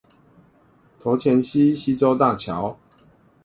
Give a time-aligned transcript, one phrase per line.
[0.99, 2.79] 頭前溪溪州大橋